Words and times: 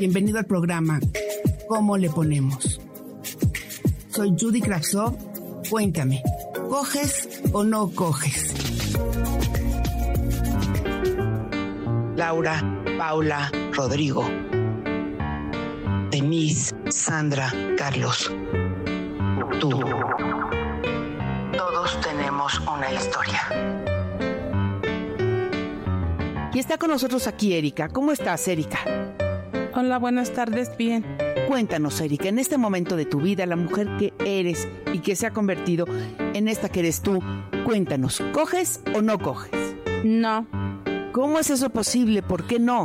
Bienvenido 0.00 0.38
al 0.38 0.46
programa 0.46 0.98
¿Cómo 1.68 1.98
le 1.98 2.08
ponemos? 2.08 2.80
Soy 4.08 4.34
Judy 4.40 4.62
Kravsov. 4.62 5.14
Cuéntame, 5.68 6.22
¿coges 6.70 7.42
o 7.52 7.62
no 7.64 7.90
coges? 7.90 8.54
Laura, 12.16 12.82
Paula, 12.96 13.52
Rodrigo, 13.74 14.26
Denise, 16.10 16.74
Sandra, 16.88 17.52
Carlos, 17.76 18.32
tú. 19.60 19.68
Todos 21.58 22.00
tenemos 22.00 22.58
una 22.60 22.90
historia. 22.90 23.42
Y 26.54 26.58
está 26.58 26.78
con 26.78 26.88
nosotros 26.88 27.26
aquí 27.26 27.52
Erika. 27.52 27.90
¿Cómo 27.90 28.12
estás, 28.12 28.48
Erika? 28.48 28.78
Hola, 29.74 29.98
buenas 29.98 30.32
tardes, 30.32 30.76
bien. 30.76 31.04
Cuéntanos, 31.48 32.00
Erika, 32.00 32.28
en 32.28 32.38
este 32.38 32.58
momento 32.58 32.96
de 32.96 33.04
tu 33.06 33.20
vida, 33.20 33.46
la 33.46 33.56
mujer 33.56 33.88
que 33.98 34.12
eres 34.24 34.68
y 34.92 34.98
que 35.00 35.16
se 35.16 35.26
ha 35.26 35.30
convertido 35.32 35.86
en 36.18 36.48
esta 36.48 36.68
que 36.68 36.80
eres 36.80 37.02
tú, 37.02 37.20
cuéntanos, 37.64 38.22
¿coges 38.32 38.82
o 38.94 39.02
no 39.02 39.18
coges? 39.18 39.76
No, 40.04 40.46
¿Cómo 41.12 41.38
es 41.40 41.50
eso 41.50 41.70
posible? 41.70 42.22
¿Por 42.22 42.46
qué 42.46 42.58
no? 42.58 42.84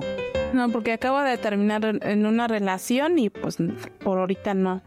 no, 0.54 0.70
porque 0.72 0.94
acabo 0.94 1.20
de 1.22 1.38
terminar 1.38 1.84
en- 2.02 2.26
una 2.26 2.48
relación 2.48 3.20
y 3.20 3.30
pues 3.30 3.58
por 4.04 4.18
ahorita 4.20 4.54
no, 4.54 4.82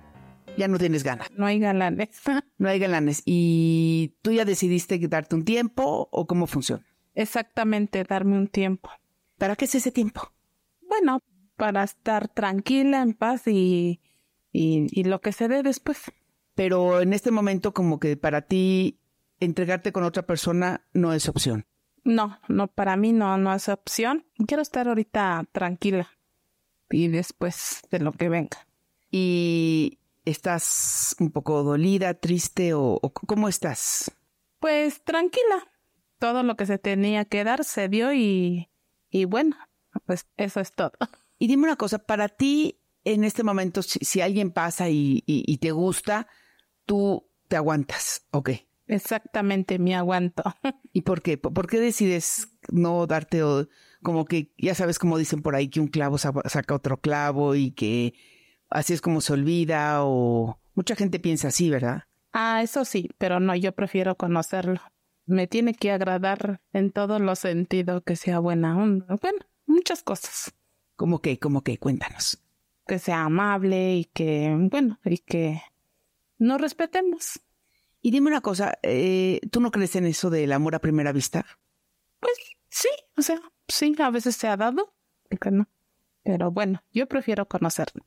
Ya 0.57 0.67
no 0.67 0.79
tienes 0.79 1.05
ganas, 1.05 1.29
no 1.37 1.47
hay 1.47 1.59
galanes. 1.61 2.09
no 2.59 2.69
hay 2.69 2.79
galanes. 2.79 3.23
¿Y 3.27 4.15
tú 4.23 4.33
ya 4.33 4.45
decidiste 4.45 4.99
darte 5.09 5.35
un 5.37 5.45
tiempo 5.45 6.09
o 6.11 6.27
cómo 6.27 6.47
funciona? 6.47 6.85
Exactamente, 7.15 8.03
darme 8.05 8.37
un 8.39 8.49
tiempo. 8.49 8.91
¿Para 9.37 9.55
qué 9.57 9.67
es 9.67 9.75
ese 9.77 9.93
tiempo? 9.93 10.33
Bueno, 10.89 11.21
para 11.59 11.83
estar 11.83 12.29
tranquila, 12.29 13.03
en 13.03 13.13
paz 13.13 13.47
y, 13.47 14.01
y, 14.53 14.87
y 14.93 15.05
lo 15.05 15.21
que 15.21 15.33
se 15.33 15.49
dé 15.49 15.63
después. 15.63 16.01
Pero 16.55 17.03
en 17.03 17.13
este 17.13 17.31
momento 17.31 17.75
como 17.75 17.99
que 17.99 18.17
para 18.17 18.43
ti 18.43 19.01
entregarte 19.41 19.93
con 19.93 20.05
otra 20.05 20.25
persona 20.25 20.87
no 20.95 21.13
es 21.13 21.29
opción. 21.29 21.67
No, 22.05 22.39
no, 22.49 22.69
para 22.69 22.97
mí 22.97 23.13
no, 23.13 23.37
no 23.39 23.53
es 23.53 23.69
opción. 23.69 24.25
Quiero 24.47 24.63
estar 24.63 24.89
ahorita 24.89 25.47
tranquila 25.53 26.09
y 26.91 27.09
después 27.09 27.83
de 27.91 27.99
lo 27.99 28.13
que 28.13 28.29
venga. 28.29 28.67
¿Y 29.11 29.99
estás 30.25 31.17
un 31.19 31.33
poco 31.33 31.65
dolida, 31.65 32.15
triste 32.15 32.73
o, 32.73 33.01
o 33.03 33.13
cómo 33.13 33.49
estás? 33.49 34.13
Pues 34.61 35.03
tranquila. 35.03 35.73
Todo 36.21 36.45
lo 36.45 36.57
que 36.57 36.67
se 36.67 36.79
tenía 36.79 37.25
que 37.25 37.43
dar 37.45 37.65
se 37.65 37.89
dio 37.89 38.13
y, 38.13 38.71
y 39.11 39.25
bueno, 39.25 39.57
pues 40.07 40.27
eso 40.37 40.61
es 40.61 40.73
todo. 40.73 40.93
Y 41.39 41.47
dime 41.47 41.65
una 41.65 41.77
cosa, 41.77 41.99
para 41.99 42.29
ti 42.29 42.81
en 43.05 43.25
este 43.25 43.43
momento, 43.43 43.83
si, 43.83 43.99
si 44.01 44.21
alguien 44.21 44.51
pasa 44.51 44.89
y, 44.91 45.23
y- 45.27 45.45
y 45.47 45.59
te 45.59 45.71
gusta, 45.71 46.27
tú 46.85 47.29
te 47.49 47.57
aguantas, 47.57 48.27
¿ok? 48.33 48.51
Exactamente, 48.87 49.79
me 49.79 49.95
aguanto. 49.95 50.43
¿Y 50.93 51.03
por 51.03 51.23
qué? 51.23 51.39
¿Por 51.39 51.67
qué 51.69 51.79
decides 51.79 52.49
no 52.71 53.07
darte 53.07 53.43
o- 53.43 53.69
como 54.03 54.25
que, 54.25 54.53
ya 54.59 54.75
sabes 54.75 54.99
como 54.99 55.19
dicen 55.19 55.43
por 55.43 55.55
ahí, 55.55 55.69
que 55.69 55.81
un 55.81 55.89
clavo 55.89 56.19
sa- 56.19 56.33
saca 56.47 56.75
otro 56.75 57.01
clavo 57.01 57.55
y 57.55 57.71
que 57.73 58.15
así 58.71 58.93
es 58.95 59.01
como 59.01 59.21
se 59.21 59.33
olvida 59.35 60.05
o 60.05 60.59
mucha 60.75 60.97
gente 60.97 61.19
piensa 61.21 61.49
así, 61.49 61.71
¿verdad? 61.71 62.05
Ah, 62.33 62.63
eso 62.63 62.85
sí, 62.85 63.11
pero 63.19 63.41
no, 63.41 63.55
yo 63.55 63.73
prefiero 63.73 64.17
conocerlo. 64.17 64.81
Me 65.27 65.47
tiene 65.47 65.75
que 65.75 65.91
agradar 65.91 66.61
en 66.73 66.91
todos 66.91 67.21
los 67.21 67.39
sentidos, 67.41 68.03
que 68.05 68.17
sea 68.17 68.39
buena 68.39 68.77
onda. 68.79 69.17
Bueno, 69.21 69.39
muchas 69.67 70.03
cosas. 70.03 70.55
¿Cómo 70.99 71.23
que? 71.23 71.39
¿Cómo 71.39 71.63
que? 71.63 71.79
Cuéntanos. 71.79 72.43
Que 72.85 72.99
sea 72.99 73.23
amable 73.23 73.95
y 73.95 74.05
que, 74.07 74.53
bueno, 74.69 74.99
y 75.05 75.19
que 75.19 75.63
nos 76.39 76.61
respetemos. 76.61 77.41
Y 78.03 78.11
dime 78.11 78.31
una 78.31 78.41
cosa, 78.41 78.81
eh, 78.83 79.41
¿tú 79.53 79.61
no 79.61 79.71
crees 79.71 79.95
en 79.95 80.07
eso 80.07 80.29
del 80.29 80.51
amor 80.51 80.75
a 80.75 80.81
primera 80.81 81.13
vista? 81.13 81.47
Pues 82.19 82.33
sí, 82.69 82.89
o 83.17 83.23
sea, 83.23 83.41
sí, 83.69 83.95
a 83.97 84.11
veces 84.11 84.35
se 84.35 84.49
ha 84.49 84.57
dado, 84.57 84.93
no. 85.53 85.69
Pero 86.25 86.51
bueno, 86.51 86.83
yo 86.93 87.07
prefiero 87.07 87.47
conocerlo 87.47 88.05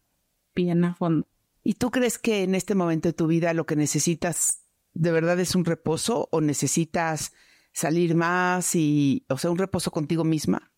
bien 0.54 0.84
a 0.84 0.94
fondo. 0.94 1.26
¿Y 1.64 1.76
tú 1.76 1.92
crees 1.92 2.18
que 2.18 2.44
en 2.44 2.56
este 2.56 2.76
momento 2.76 3.08
de 3.08 3.14
tu 3.14 3.28
vida 3.28 3.54
lo 3.54 3.66
que 3.66 3.78
necesitas 3.78 4.66
de 4.94 5.14
verdad 5.14 5.40
es 5.40 5.56
un 5.56 5.64
reposo 5.64 6.28
o 6.30 6.42
necesitas 6.42 7.32
salir 7.72 8.16
más 8.16 8.76
y, 8.76 9.26
o 9.30 9.38
sea, 9.38 9.50
un 9.50 9.58
reposo 9.58 9.92
contigo 9.92 10.26
misma? 10.26 10.71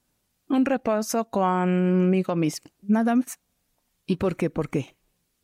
Un 0.53 0.65
reposo 0.65 1.29
conmigo 1.29 2.35
mismo, 2.35 2.69
nada 2.81 3.15
más. 3.15 3.39
¿Y 4.05 4.17
por 4.17 4.35
qué? 4.35 4.49
¿Por 4.51 4.69
qué? 4.69 4.95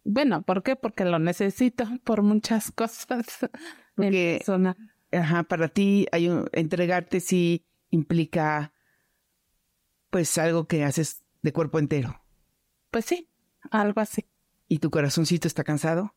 Bueno, 0.03 0.43
¿por 0.43 0.61
qué? 0.63 0.75
Porque 0.75 1.03
lo 1.05 1.17
necesito 1.17 1.85
por 2.03 2.21
muchas 2.21 2.71
cosas. 2.75 3.07
Porque- 3.95 4.33
En 4.33 4.37
persona. 4.37 4.77
Ajá, 5.11 5.43
para 5.43 5.67
ti 5.69 6.05
hay 6.11 6.27
un- 6.29 6.47
entregarte 6.51 7.19
sí 7.19 7.65
implica 7.89 8.71
pues 10.11 10.37
algo 10.37 10.67
que 10.67 10.83
haces 10.83 11.23
de 11.41 11.53
cuerpo 11.53 11.79
entero. 11.79 12.21
Pues 12.91 13.05
sí, 13.05 13.27
algo 13.71 14.01
así. 14.01 14.25
¿Y 14.67 14.77
tu 14.79 14.91
corazoncito 14.91 15.47
está 15.47 15.63
cansado? 15.63 16.13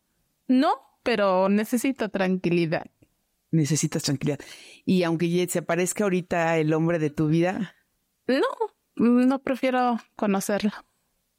No, 0.48 0.72
pero 1.02 1.48
necesito 1.48 2.10
tranquilidad. 2.10 2.86
Necesitas 3.50 4.02
tranquilidad. 4.02 4.40
Y 4.84 5.02
aunque 5.04 5.46
se 5.48 5.60
aparezca 5.60 6.04
ahorita 6.04 6.58
el 6.58 6.72
hombre 6.74 6.98
de 6.98 7.08
tu 7.10 7.28
vida, 7.28 7.74
No, 8.28 8.46
no 8.96 9.42
prefiero 9.42 9.98
conocerlo. 10.16 10.70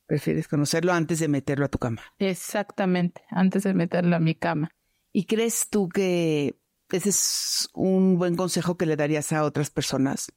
prefieres 0.05 0.47
conocerlo 0.47 0.93
antes 0.93 1.19
de 1.19 1.27
meterlo 1.27 1.65
a 1.65 1.69
tu 1.69 1.77
cama. 1.79 2.01
Exactamente, 2.19 3.21
antes 3.29 3.63
de 3.63 3.73
meterlo 3.73 4.15
a 4.15 4.19
mi 4.19 4.35
cama. 4.35 4.69
¿Y 5.11 5.25
crees 5.25 5.69
tú 5.69 5.89
que 5.89 6.57
ese 6.91 7.09
es 7.09 7.69
un 7.73 8.17
buen 8.17 8.35
consejo 8.35 8.77
que 8.77 8.85
le 8.85 8.95
darías 8.95 9.31
a 9.33 9.43
otras 9.43 9.69
personas? 9.69 10.31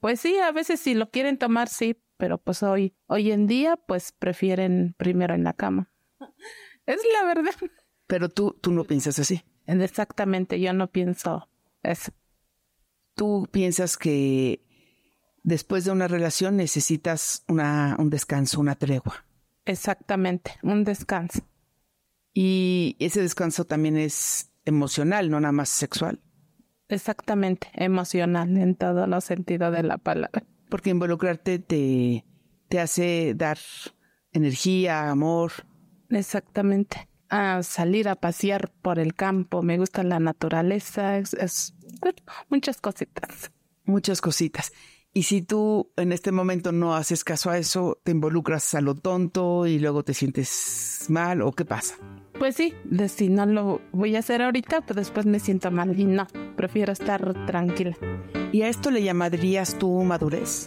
Pues 0.00 0.20
sí, 0.20 0.36
a 0.38 0.50
veces 0.52 0.80
si 0.80 0.94
lo 0.94 1.10
quieren 1.10 1.38
tomar, 1.38 1.68
sí, 1.68 2.02
pero 2.16 2.38
pues 2.38 2.62
hoy, 2.62 2.94
hoy 3.06 3.30
en 3.32 3.46
día, 3.46 3.76
pues 3.76 4.12
prefieren 4.12 4.94
primero 4.98 5.34
en 5.34 5.44
la 5.44 5.52
cama. 5.54 5.90
Es 6.86 7.00
la 7.14 7.24
verdad. 7.24 7.54
Pero 8.08 8.28
tú, 8.28 8.58
tú 8.60 8.72
no 8.72 8.82
piensas 8.84 9.18
así. 9.20 9.44
Exactamente, 9.66 10.58
yo 10.60 10.72
no 10.72 10.90
pienso 10.90 11.48
eso. 11.84 12.10
Tú 13.14 13.46
piensas 13.52 13.96
que 13.96 14.64
después 15.42 15.84
de 15.84 15.90
una 15.92 16.08
relación 16.08 16.56
necesitas 16.56 17.44
una, 17.48 17.96
un 17.98 18.10
descanso, 18.10 18.60
una 18.60 18.74
tregua. 18.74 19.24
Exactamente, 19.64 20.52
un 20.62 20.84
descanso. 20.84 21.40
Y 22.34 22.96
ese 22.98 23.20
descanso 23.20 23.64
también 23.64 23.96
es 23.96 24.50
emocional, 24.64 25.30
no 25.30 25.40
nada 25.40 25.52
más 25.52 25.68
sexual. 25.68 26.20
Exactamente, 26.88 27.68
emocional 27.74 28.56
en 28.56 28.74
todos 28.74 29.08
los 29.08 29.24
sentidos 29.24 29.72
de 29.74 29.82
la 29.82 29.98
palabra. 29.98 30.44
Porque 30.68 30.90
involucrarte 30.90 31.58
te, 31.58 32.24
te 32.68 32.80
hace 32.80 33.34
dar 33.36 33.58
energía, 34.32 35.10
amor. 35.10 35.52
Exactamente. 36.10 37.08
A 37.28 37.62
salir 37.62 38.08
a 38.08 38.14
pasear 38.16 38.70
por 38.82 38.98
el 38.98 39.14
campo, 39.14 39.62
me 39.62 39.78
gusta 39.78 40.02
la 40.02 40.20
naturaleza, 40.20 41.16
es, 41.18 41.32
es- 41.34 41.74
muchas 42.48 42.80
cositas. 42.80 43.52
muchas 43.84 44.20
cositas. 44.20 44.72
Y 45.14 45.24
si 45.24 45.42
tú 45.42 45.90
en 45.96 46.10
este 46.10 46.32
momento 46.32 46.72
no 46.72 46.94
haces 46.94 47.22
caso 47.22 47.50
a 47.50 47.58
eso, 47.58 47.98
te 48.02 48.12
involucras 48.12 48.74
a 48.74 48.80
lo 48.80 48.94
tonto 48.94 49.66
y 49.66 49.78
luego 49.78 50.04
te 50.04 50.14
sientes 50.14 51.06
mal 51.10 51.42
o 51.42 51.52
qué 51.52 51.66
pasa. 51.66 51.96
Pues 52.38 52.56
sí, 52.56 52.74
de 52.84 53.10
si 53.10 53.28
no 53.28 53.44
lo 53.44 53.82
voy 53.92 54.16
a 54.16 54.20
hacer 54.20 54.40
ahorita, 54.40 54.80
pues 54.80 54.96
después 54.96 55.26
me 55.26 55.38
siento 55.38 55.70
mal 55.70 55.98
y 55.98 56.04
no, 56.04 56.26
prefiero 56.56 56.92
estar 56.92 57.46
tranquila. 57.46 57.96
¿Y 58.52 58.62
a 58.62 58.68
esto 58.68 58.90
le 58.90 59.02
llamarías 59.02 59.78
tu 59.78 60.02
madurez? 60.02 60.66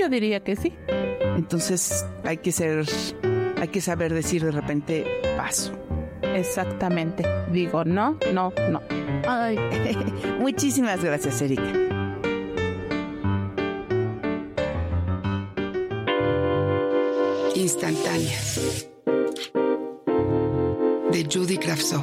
Yo 0.00 0.08
diría 0.08 0.42
que 0.42 0.56
sí. 0.56 0.72
Entonces 1.36 2.06
hay 2.24 2.38
que 2.38 2.52
ser, 2.52 2.86
hay 3.60 3.68
que 3.68 3.82
saber 3.82 4.14
decir 4.14 4.44
de 4.44 4.50
repente 4.50 5.06
paso. 5.36 5.72
Exactamente. 6.22 7.22
Digo 7.52 7.84
no, 7.84 8.16
no, 8.32 8.50
no. 8.70 8.80
Ay, 9.28 9.58
muchísimas 10.40 11.04
gracias, 11.04 11.42
Erika. 11.42 11.87
Instantáneas 17.80 18.88
de 21.12 21.28
Judy 21.32 21.58
Kravtsov. 21.58 22.02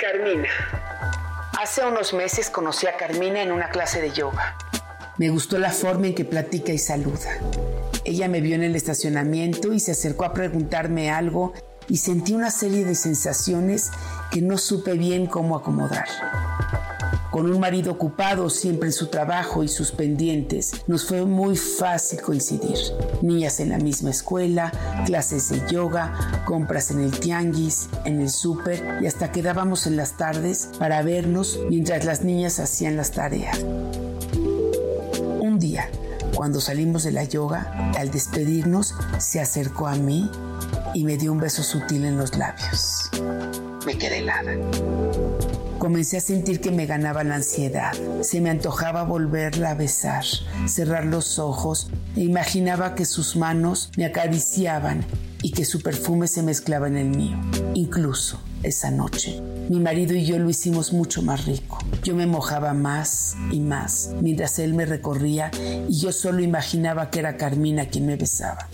Carmina. 0.00 0.48
Hace 1.60 1.86
unos 1.86 2.12
meses 2.14 2.50
conocí 2.50 2.88
a 2.88 2.96
Carmina 2.96 3.40
en 3.40 3.52
una 3.52 3.70
clase 3.70 4.00
de 4.00 4.10
yoga. 4.10 4.56
Me 5.18 5.30
gustó 5.30 5.58
la 5.58 5.70
forma 5.70 6.08
en 6.08 6.16
que 6.16 6.24
platica 6.24 6.72
y 6.72 6.78
saluda. 6.78 7.38
Ella 8.04 8.26
me 8.26 8.40
vio 8.40 8.56
en 8.56 8.64
el 8.64 8.74
estacionamiento 8.74 9.72
y 9.72 9.78
se 9.78 9.92
acercó 9.92 10.24
a 10.24 10.34
preguntarme 10.34 11.12
algo 11.12 11.52
y 11.88 11.98
sentí 11.98 12.32
una 12.32 12.50
serie 12.50 12.84
de 12.84 12.96
sensaciones 12.96 13.92
que 14.32 14.40
no 14.40 14.56
supe 14.56 14.94
bien 14.94 15.26
cómo 15.26 15.56
acomodar. 15.56 16.06
Con 17.30 17.50
un 17.50 17.60
marido 17.60 17.92
ocupado 17.92 18.48
siempre 18.48 18.88
en 18.88 18.92
su 18.92 19.08
trabajo 19.08 19.62
y 19.62 19.68
sus 19.68 19.92
pendientes, 19.92 20.72
nos 20.86 21.04
fue 21.04 21.24
muy 21.24 21.56
fácil 21.56 22.20
coincidir. 22.22 22.76
Niñas 23.20 23.60
en 23.60 23.68
la 23.68 23.78
misma 23.78 24.10
escuela, 24.10 24.72
clases 25.04 25.50
de 25.50 25.62
yoga, 25.70 26.42
compras 26.46 26.90
en 26.90 27.00
el 27.00 27.10
tianguis, 27.10 27.88
en 28.06 28.20
el 28.22 28.30
súper 28.30 28.98
y 29.02 29.06
hasta 29.06 29.32
quedábamos 29.32 29.86
en 29.86 29.96
las 29.96 30.16
tardes 30.16 30.70
para 30.78 31.02
vernos 31.02 31.58
mientras 31.68 32.06
las 32.06 32.22
niñas 32.22 32.58
hacían 32.58 32.96
las 32.96 33.10
tareas. 33.12 33.58
Un 35.40 35.58
día, 35.58 35.90
cuando 36.34 36.60
salimos 36.60 37.02
de 37.02 37.12
la 37.12 37.24
yoga, 37.24 37.92
al 37.98 38.10
despedirnos, 38.10 38.94
se 39.18 39.40
acercó 39.40 39.88
a 39.88 39.94
mí 39.94 40.30
y 40.94 41.04
me 41.04 41.16
dio 41.18 41.32
un 41.32 41.38
beso 41.38 41.62
sutil 41.62 42.04
en 42.04 42.16
los 42.16 42.36
labios. 42.36 43.10
Me 43.86 43.98
quedé 43.98 44.18
helada. 44.18 44.52
Comencé 45.78 46.18
a 46.18 46.20
sentir 46.20 46.60
que 46.60 46.70
me 46.70 46.86
ganaba 46.86 47.24
la 47.24 47.34
ansiedad. 47.34 47.92
Se 48.20 48.40
me 48.40 48.50
antojaba 48.50 49.02
volverla 49.02 49.70
a 49.70 49.74
besar, 49.74 50.24
cerrar 50.66 51.06
los 51.06 51.40
ojos 51.40 51.90
e 52.14 52.20
imaginaba 52.20 52.94
que 52.94 53.04
sus 53.04 53.34
manos 53.34 53.90
me 53.96 54.04
acariciaban 54.04 55.04
y 55.42 55.50
que 55.50 55.64
su 55.64 55.82
perfume 55.82 56.28
se 56.28 56.44
mezclaba 56.44 56.86
en 56.86 56.96
el 56.96 57.08
mío. 57.08 57.36
Incluso 57.74 58.38
esa 58.62 58.92
noche, 58.92 59.40
mi 59.68 59.80
marido 59.80 60.14
y 60.14 60.24
yo 60.24 60.38
lo 60.38 60.48
hicimos 60.48 60.92
mucho 60.92 61.20
más 61.22 61.46
rico. 61.46 61.78
Yo 62.04 62.14
me 62.14 62.26
mojaba 62.26 62.74
más 62.74 63.34
y 63.50 63.58
más 63.58 64.10
mientras 64.20 64.60
él 64.60 64.74
me 64.74 64.86
recorría 64.86 65.50
y 65.88 65.98
yo 65.98 66.12
solo 66.12 66.42
imaginaba 66.42 67.10
que 67.10 67.18
era 67.18 67.36
Carmina 67.36 67.86
quien 67.86 68.06
me 68.06 68.14
besaba. 68.14 68.68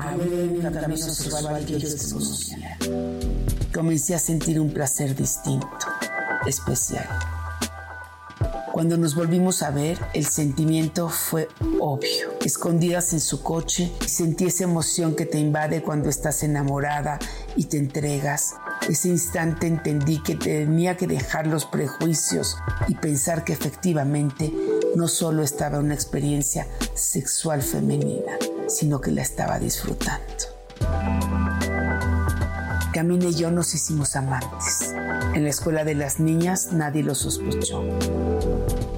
Un 0.00 0.72
camino 0.72 0.96
sexual 0.96 1.64
que 1.66 1.78
yo 1.78 1.88
comencé 3.72 4.14
a 4.14 4.18
sentir 4.18 4.58
un 4.58 4.72
placer 4.72 5.14
distinto, 5.14 5.68
especial. 6.46 7.06
Cuando 8.72 8.96
nos 8.96 9.14
volvimos 9.14 9.62
a 9.62 9.70
ver, 9.70 9.98
el 10.14 10.24
sentimiento 10.24 11.08
fue 11.08 11.48
obvio. 11.80 12.32
Escondidas 12.44 13.12
en 13.12 13.20
su 13.20 13.42
coche, 13.42 13.92
sentí 14.06 14.46
esa 14.46 14.64
emoción 14.64 15.14
que 15.14 15.26
te 15.26 15.38
invade 15.38 15.82
cuando 15.82 16.08
estás 16.08 16.42
enamorada 16.44 17.18
y 17.56 17.64
te 17.64 17.76
entregas. 17.76 18.54
Ese 18.88 19.08
instante 19.08 19.66
entendí 19.66 20.22
que 20.22 20.34
tenía 20.34 20.96
que 20.96 21.06
dejar 21.06 21.46
los 21.46 21.66
prejuicios 21.66 22.56
y 22.88 22.94
pensar 22.94 23.44
que 23.44 23.52
efectivamente 23.52 24.52
no 24.96 25.08
solo 25.08 25.42
estaba 25.42 25.78
una 25.78 25.94
experiencia 25.94 26.66
sexual 26.94 27.62
femenina, 27.62 28.32
sino 28.70 29.00
que 29.00 29.10
la 29.10 29.22
estaba 29.22 29.58
disfrutando. 29.58 30.24
Camina 32.92 33.26
y 33.26 33.34
yo 33.34 33.50
nos 33.50 33.74
hicimos 33.74 34.16
amantes. 34.16 34.94
En 35.34 35.44
la 35.44 35.50
escuela 35.50 35.84
de 35.84 35.94
las 35.94 36.18
niñas 36.18 36.72
nadie 36.72 37.02
lo 37.02 37.14
sospechó. 37.14 37.84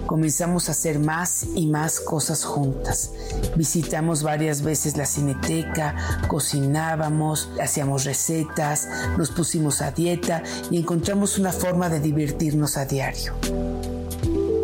Comenzamos 0.07 0.69
a 0.69 0.73
hacer 0.73 0.99
más 0.99 1.47
y 1.55 1.67
más 1.67 2.01
cosas 2.01 2.45
juntas. 2.45 3.13
Visitamos 3.57 4.23
varias 4.23 4.63
veces 4.63 4.97
la 4.97 5.07
cineteca, 5.07 5.95
cocinábamos, 6.29 7.51
hacíamos 7.63 8.05
recetas, 8.05 8.89
nos 9.17 9.31
pusimos 9.31 9.81
a 9.81 9.91
dieta 9.91 10.43
y 10.71 10.79
encontramos 10.79 11.39
una 11.39 11.53
forma 11.53 11.89
de 11.89 12.01
divertirnos 12.01 12.77
a 12.77 12.85
diario. 12.85 13.35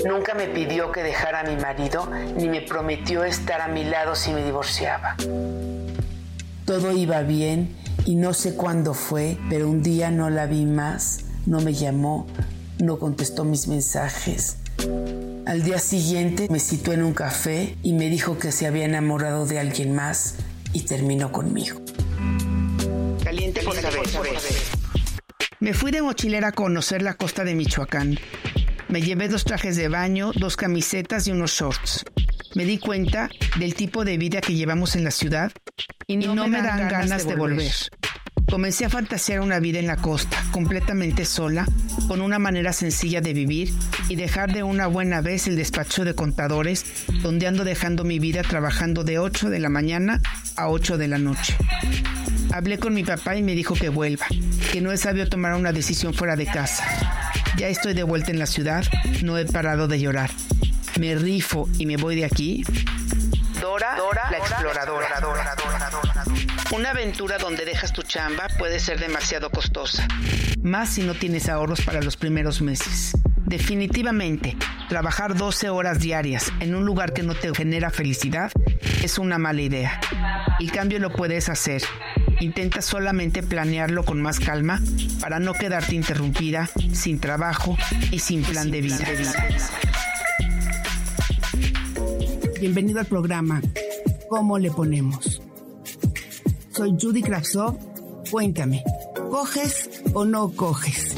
Nunca 0.04 0.34
me 0.34 0.46
pidió 0.46 0.92
que 0.92 1.02
dejara 1.02 1.40
a 1.40 1.44
mi 1.44 1.56
marido 1.56 2.08
ni 2.36 2.48
me 2.48 2.60
prometió 2.62 3.24
estar 3.24 3.60
a 3.60 3.68
mi 3.68 3.84
lado 3.84 4.14
si 4.14 4.32
me 4.32 4.44
divorciaba. 4.44 5.16
Todo 6.64 6.92
iba 6.92 7.22
bien 7.22 7.74
y 8.04 8.14
no 8.14 8.34
sé 8.34 8.54
cuándo 8.54 8.94
fue, 8.94 9.38
pero 9.50 9.68
un 9.68 9.82
día 9.82 10.10
no 10.10 10.30
la 10.30 10.46
vi 10.46 10.66
más, 10.66 11.24
no 11.46 11.60
me 11.60 11.72
llamó, 11.72 12.26
no 12.78 12.98
contestó 12.98 13.44
mis 13.44 13.68
mensajes. 13.68 14.58
Al 15.46 15.62
día 15.62 15.78
siguiente 15.78 16.46
me 16.50 16.60
citó 16.60 16.92
en 16.92 17.02
un 17.02 17.14
café 17.14 17.76
y 17.82 17.94
me 17.94 18.08
dijo 18.08 18.38
que 18.38 18.52
se 18.52 18.66
había 18.66 18.84
enamorado 18.84 19.46
de 19.46 19.58
alguien 19.58 19.94
más 19.94 20.36
y 20.72 20.82
terminó 20.82 21.32
conmigo. 21.32 21.80
Caliente 23.24 23.62
por 23.62 23.74
saber. 23.74 24.02
Me 25.60 25.74
fui 25.74 25.90
de 25.90 26.02
mochilera 26.02 26.48
a 26.48 26.52
conocer 26.52 27.02
la 27.02 27.14
costa 27.14 27.42
de 27.42 27.54
Michoacán. 27.54 28.18
Me 28.88 29.02
llevé 29.02 29.28
dos 29.28 29.44
trajes 29.44 29.76
de 29.76 29.88
baño, 29.88 30.32
dos 30.34 30.56
camisetas 30.56 31.26
y 31.28 31.30
unos 31.30 31.52
shorts. 31.52 32.04
Me 32.54 32.64
di 32.64 32.78
cuenta 32.78 33.28
del 33.58 33.74
tipo 33.74 34.04
de 34.04 34.16
vida 34.16 34.40
que 34.40 34.54
llevamos 34.54 34.96
en 34.96 35.04
la 35.04 35.10
ciudad 35.10 35.52
y 36.06 36.16
no, 36.16 36.34
me, 36.48 36.62
dan, 36.62 36.88
ganas, 36.88 37.26
de 37.26 37.36
volver. 37.36 37.70
Comencé 38.50 38.86
a 38.86 38.88
fantasear 38.90 39.40
una 39.40 39.60
vida 39.60 39.78
en 39.78 39.86
la 39.86 39.96
costa, 39.96 40.42
completamente 40.52 41.26
sola, 41.26 41.66
con 42.08 42.22
una 42.22 42.38
manera 42.38 42.72
sencilla 42.72 43.20
de 43.20 43.34
vivir 43.34 43.74
y 44.08 44.16
dejar 44.16 44.54
de 44.54 44.62
una 44.62 44.86
buena 44.86 45.20
vez 45.20 45.46
el 45.48 45.56
despacho 45.56 46.06
de 46.06 46.14
contadores, 46.14 47.04
donde 47.20 47.46
ando 47.46 47.64
dejando 47.64 48.04
mi 48.04 48.18
vida 48.18 48.40
trabajando 48.40 49.04
de 49.04 49.18
8 49.18 49.50
de 49.50 49.58
la 49.58 49.68
mañana 49.68 50.22
a 50.56 50.70
8 50.70 50.96
de 50.96 51.08
la 51.08 51.18
noche. 51.18 51.58
Hablé 52.54 52.78
con 52.78 52.94
mi 52.94 53.04
papá 53.04 53.36
y 53.36 53.42
me 53.42 53.54
dijo 53.54 53.74
que 53.74 53.90
vuelva, 53.90 54.26
que 54.72 54.80
no 54.80 54.92
es 54.92 55.02
sabio 55.02 55.28
tomar 55.28 55.54
una 55.54 55.72
decisión 55.72 56.14
fuera 56.14 56.34
de 56.34 56.46
casa. 56.46 57.17
Ya 57.56 57.68
estoy 57.68 57.94
de 57.94 58.02
vuelta 58.02 58.30
en 58.30 58.38
la 58.38 58.46
ciudad, 58.46 58.84
no 59.22 59.38
he 59.38 59.44
parado 59.44 59.88
de 59.88 60.00
llorar. 60.00 60.30
Me 60.98 61.14
rifo 61.14 61.68
y 61.78 61.86
me 61.86 61.96
voy 61.96 62.16
de 62.16 62.24
aquí. 62.24 62.64
Dora, 63.60 63.96
Dora 63.96 64.30
la 64.30 64.38
exploradora. 64.38 65.06
Una 66.72 66.90
aventura 66.90 67.38
donde 67.38 67.64
dejas 67.64 67.92
tu 67.92 68.02
chamba 68.02 68.46
puede 68.58 68.78
ser 68.78 69.00
demasiado 69.00 69.50
costosa, 69.50 70.06
más 70.62 70.90
si 70.90 71.02
no 71.02 71.14
tienes 71.14 71.48
ahorros 71.48 71.80
para 71.80 72.02
los 72.02 72.16
primeros 72.16 72.60
meses. 72.60 73.12
Definitivamente, 73.46 74.56
trabajar 74.88 75.34
12 75.34 75.70
horas 75.70 76.00
diarias 76.00 76.52
en 76.60 76.74
un 76.74 76.84
lugar 76.84 77.14
que 77.14 77.22
no 77.22 77.34
te 77.34 77.54
genera 77.54 77.90
felicidad 77.90 78.52
es 79.02 79.18
una 79.18 79.38
mala 79.38 79.62
idea. 79.62 79.98
El 80.60 80.70
cambio 80.70 80.98
lo 80.98 81.10
puedes 81.10 81.48
hacer. 81.48 81.82
Intenta 82.40 82.82
solamente 82.82 83.42
planearlo 83.42 84.04
con 84.04 84.22
más 84.22 84.38
calma 84.38 84.80
para 85.20 85.40
no 85.40 85.54
quedarte 85.54 85.96
interrumpida, 85.96 86.70
sin 86.92 87.18
trabajo 87.18 87.76
y 88.10 88.20
sin 88.20 88.42
plan 88.42 88.70
de 88.70 88.80
vida. 88.80 88.98
Bienvenido 92.60 93.00
al 93.00 93.06
programa 93.06 93.60
¿Cómo 94.28 94.58
le 94.58 94.70
ponemos? 94.70 95.40
Soy 96.70 96.94
Judy 97.00 97.22
Kravtsov. 97.22 97.78
Cuéntame, 98.30 98.84
¿coges 99.30 99.88
o 100.12 100.26
no 100.26 100.52
coges? 100.52 101.17